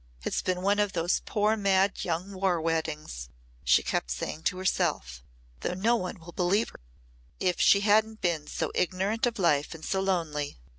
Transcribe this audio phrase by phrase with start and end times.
[0.23, 3.29] "It's been one of those poor mad young war weddings,"
[3.63, 5.23] she kept saying to herself,
[5.59, 6.79] "though no one will believe her.
[7.39, 10.57] If she hadn't been so ignorant of life and so lonely!